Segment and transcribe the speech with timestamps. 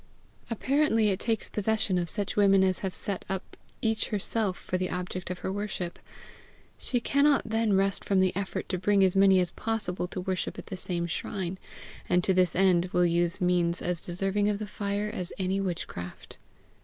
[0.49, 4.89] Apparently it takes possession of such women as have set up each herself for the
[4.89, 5.99] object of her worship:
[6.79, 10.57] she cannot then rest from the effort to bring as many as possible to worship
[10.57, 11.59] at the same shrine;
[12.09, 16.39] and to this end will use means as deserving of the fire as any witchcraft.